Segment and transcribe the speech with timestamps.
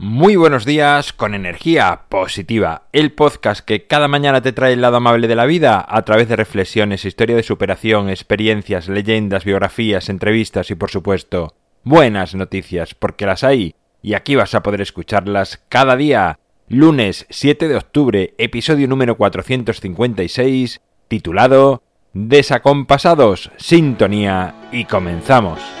[0.00, 4.98] Muy buenos días con energía positiva, el podcast que cada mañana te trae el lado
[4.98, 10.70] amable de la vida a través de reflexiones, historia de superación, experiencias, leyendas, biografías, entrevistas
[10.70, 15.96] y por supuesto buenas noticias, porque las hay y aquí vas a poder escucharlas cada
[15.96, 16.38] día.
[16.68, 25.77] Lunes 7 de octubre, episodio número 456, titulado Desacompasados, sintonía y comenzamos.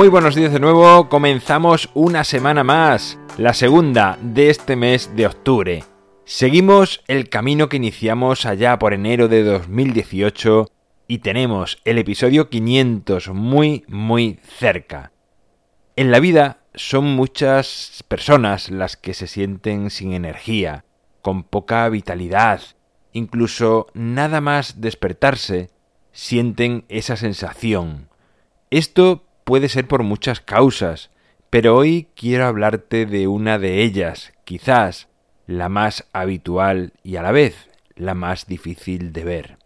[0.00, 5.26] Muy buenos días de nuevo, comenzamos una semana más, la segunda de este mes de
[5.26, 5.84] octubre.
[6.24, 10.68] Seguimos el camino que iniciamos allá por enero de 2018
[11.06, 15.12] y tenemos el episodio 500 muy muy cerca.
[15.96, 20.86] En la vida son muchas personas las que se sienten sin energía,
[21.20, 22.62] con poca vitalidad,
[23.12, 25.68] incluso nada más despertarse,
[26.10, 28.08] sienten esa sensación.
[28.70, 31.10] Esto puede ser por muchas causas,
[31.50, 35.08] pero hoy quiero hablarte de una de ellas, quizás
[35.48, 39.58] la más habitual y a la vez la más difícil de ver.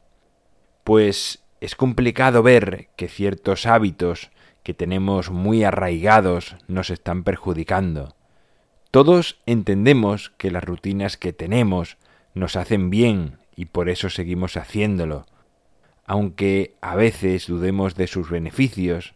[0.84, 4.30] Pues es complicado ver que ciertos hábitos
[4.62, 8.16] que tenemos muy arraigados nos están perjudicando.
[8.90, 11.98] Todos entendemos que las rutinas que tenemos
[12.32, 15.26] nos hacen bien y por eso seguimos haciéndolo,
[16.06, 19.14] aunque a veces dudemos de sus beneficios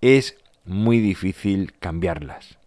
[0.00, 2.58] es muy difícil cambiarlas.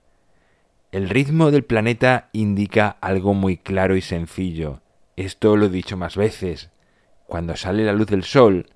[0.91, 4.81] El ritmo del planeta indica algo muy claro y sencillo.
[5.15, 6.69] Esto lo he dicho más veces.
[7.27, 8.67] Cuando sale la luz del sol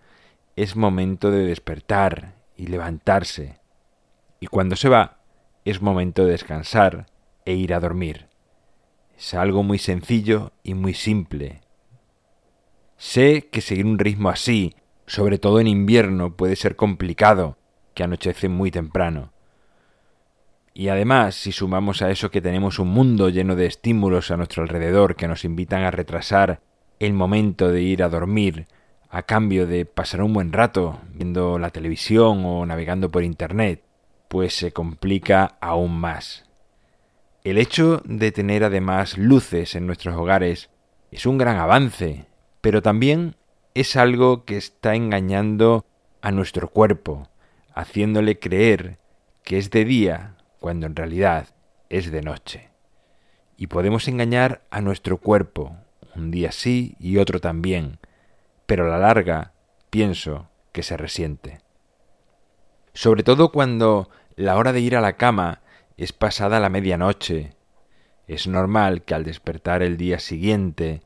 [0.55, 3.59] es momento de despertar y levantarse.
[4.39, 5.19] Y cuando se va
[5.65, 7.07] es momento de descansar
[7.43, 8.27] e ir a dormir.
[9.17, 11.61] Es algo muy sencillo y muy simple.
[12.97, 17.57] Sé que seguir un ritmo así, sobre todo en invierno, puede ser complicado,
[17.95, 19.31] que anochece muy temprano.
[20.75, 24.61] Y además, si sumamos a eso que tenemos un mundo lleno de estímulos a nuestro
[24.61, 26.61] alrededor que nos invitan a retrasar
[26.99, 28.67] el momento de ir a dormir
[29.09, 33.81] a cambio de pasar un buen rato viendo la televisión o navegando por Internet,
[34.27, 36.43] pues se complica aún más.
[37.45, 40.69] El hecho de tener además luces en nuestros hogares
[41.11, 42.25] es un gran avance,
[42.59, 43.37] pero también
[43.73, 45.85] es algo que está engañando
[46.21, 47.29] a nuestro cuerpo,
[47.75, 48.97] haciéndole creer
[49.43, 51.49] que es de día cuando en realidad
[51.89, 52.71] es de noche.
[53.57, 55.77] Y podemos engañar a nuestro cuerpo,
[56.15, 57.99] un día sí y otro también,
[58.65, 59.51] pero a la larga
[59.89, 61.59] pienso que se resiente.
[62.93, 65.61] Sobre todo cuando la hora de ir a la cama
[65.97, 67.55] es pasada la medianoche.
[68.27, 71.01] Es normal que al despertar el día siguiente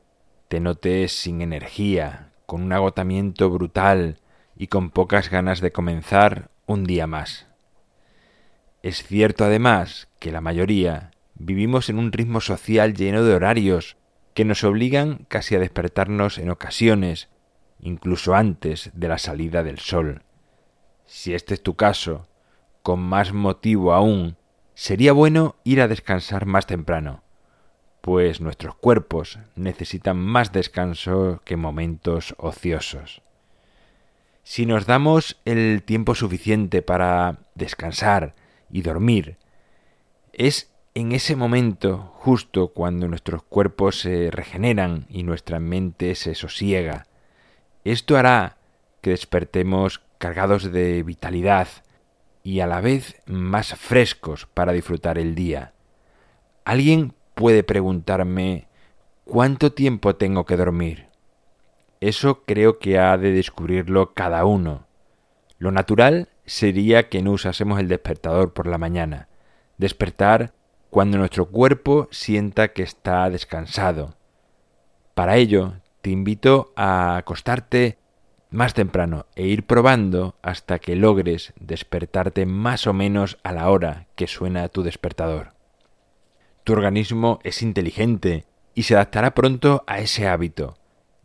[0.48, 4.20] te notes sin energía, con un agotamiento brutal
[4.56, 7.48] y con pocas ganas de comenzar un día más.
[8.84, 13.98] Es cierto además que la mayoría vivimos en un ritmo social lleno de horarios
[14.36, 17.28] que nos obligan casi a despertarnos en ocasiones,
[17.80, 20.22] incluso antes de la salida del sol.
[21.08, 22.28] Si este es tu caso,
[22.84, 24.38] con más motivo aún,
[24.76, 27.24] sería bueno ir a descansar más temprano,
[28.02, 33.24] pues nuestros cuerpos necesitan más descanso que momentos ociosos.
[34.50, 38.34] Si nos damos el tiempo suficiente para descansar
[38.72, 39.38] y dormir,
[40.34, 47.06] es en ese momento justo cuando nuestros cuerpos se regeneran y nuestra mente se sosiega.
[47.84, 48.58] Esto hará
[49.02, 51.68] que despertemos cargados de vitalidad
[52.42, 55.74] y a la vez más frescos para disfrutar el día.
[56.66, 58.68] Alguien puede preguntarme
[59.26, 61.09] ¿cuánto tiempo tengo que dormir?
[62.02, 64.88] Eso creo que ha de descubrirlo cada uno.
[65.58, 69.28] Lo natural sería que no usásemos el despertador por la mañana.
[69.78, 70.54] Despertar
[70.90, 74.16] cuando nuestro cuerpo sienta que está descansado.
[75.14, 77.98] Para ello, te invito a acostarte
[78.50, 84.08] más temprano e ir probando hasta que logres despertarte más o menos a la hora
[84.16, 85.52] que suena tu despertador.
[86.64, 90.79] Tu organismo es inteligente y se adaptará pronto a ese hábito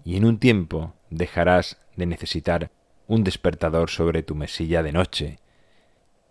[0.04, 2.70] y en un tiempo dejarás de necesitar
[3.06, 5.38] un despertador sobre tu mesilla de noche.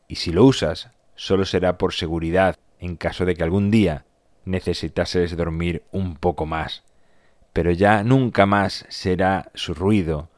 [0.08, 4.06] Y si lo usas, solo será por seguridad en caso de que algún día
[4.46, 6.84] necesitases dormir un poco más,
[7.54, 10.30] pero ya nunca más será su ruido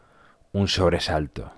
[0.51, 1.53] un sobresalto.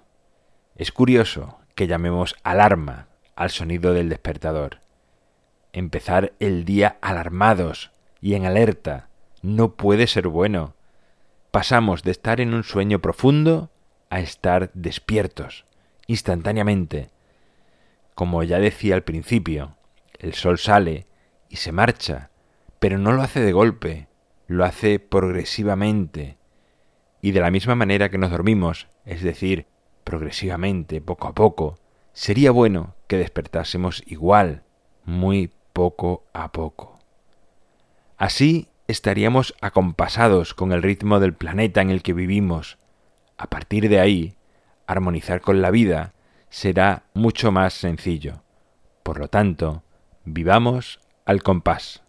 [0.75, 4.79] Es curioso que llamemos alarma al sonido del despertador.
[5.73, 7.91] Empezar el día alarmados
[8.21, 9.09] y en alerta
[9.41, 10.76] no puede ser bueno.
[11.57, 13.71] Pasamos de estar en un sueño profundo
[14.11, 15.65] a estar despiertos,
[16.05, 17.09] instantáneamente.
[18.13, 19.75] Como ya decía al principio,
[20.19, 21.07] el sol sale
[21.49, 22.29] y se marcha,
[22.77, 24.07] pero no lo hace de golpe,
[24.45, 26.37] lo hace progresivamente.
[27.23, 29.65] Y de la misma manera que nos dormimos, es decir,
[30.03, 31.79] progresivamente, poco a poco,
[32.13, 34.61] sería bueno que despertásemos igual,
[35.05, 36.99] muy poco a poco.
[38.15, 42.77] Así estaríamos acompasados con el ritmo del planeta en el que vivimos.
[43.37, 44.35] A partir de ahí,
[44.87, 46.13] armonizar con la vida
[46.49, 48.43] será mucho más sencillo.
[49.03, 49.83] Por lo tanto,
[50.23, 52.03] vivamos al compás.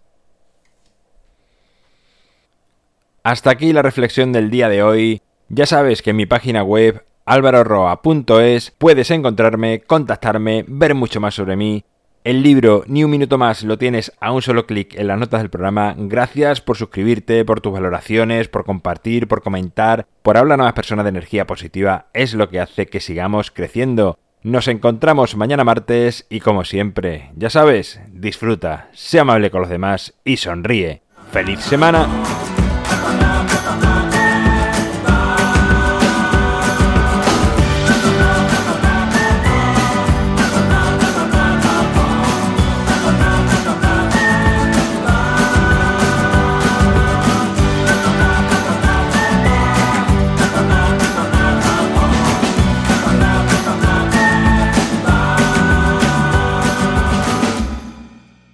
[3.22, 5.22] Hasta aquí la reflexión del día de hoy.
[5.48, 11.56] Ya sabes que en mi página web alvaroroa.es puedes encontrarme, contactarme, ver mucho más sobre
[11.56, 11.84] mí.
[12.28, 15.40] El libro Ni un minuto más lo tienes a un solo clic en las notas
[15.40, 15.94] del programa.
[15.96, 21.06] Gracias por suscribirte, por tus valoraciones, por compartir, por comentar, por hablar a más personas
[21.06, 22.08] de energía positiva.
[22.12, 24.19] Es lo que hace que sigamos creciendo.
[24.42, 30.12] Nos encontramos mañana martes y como siempre, ya sabes, disfruta, sea amable con los demás
[30.22, 31.00] y sonríe.
[31.32, 32.06] ¡Feliz semana!